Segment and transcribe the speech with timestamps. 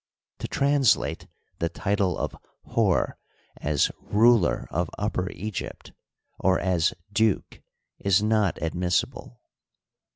[0.39, 1.27] To translate
[1.59, 3.19] the title of Hor
[3.57, 5.93] as ruler of Upper Egypt,"
[6.39, 7.61] or as "duke,"
[7.99, 9.39] is not admissible.